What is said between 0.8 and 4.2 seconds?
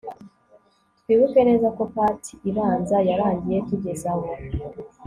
Twibuke neza ko part ibanza yarangiye tugeze